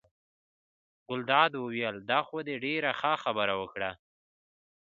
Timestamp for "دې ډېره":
2.47-2.91